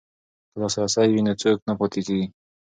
[0.51, 2.25] که لاسرسی وي نو څوک نه پاتې کیږي.